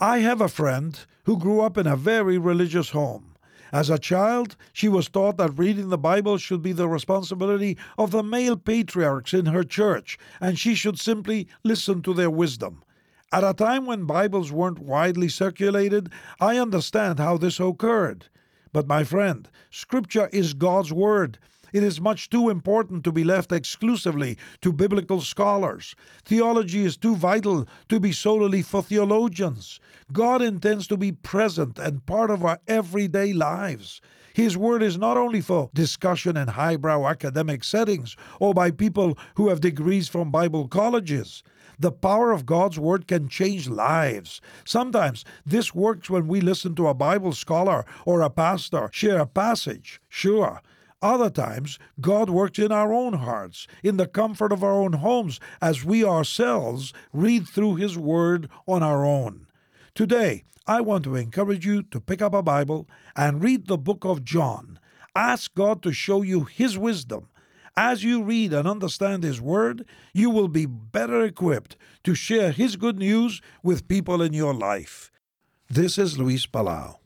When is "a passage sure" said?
49.18-50.62